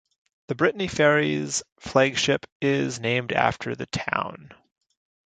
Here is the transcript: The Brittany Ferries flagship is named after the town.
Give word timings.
The 0.47 0.55
Brittany 0.55 0.87
Ferries 0.87 1.61
flagship 1.79 2.47
is 2.59 2.99
named 2.99 3.31
after 3.31 3.75
the 3.75 3.85
town. 3.85 4.49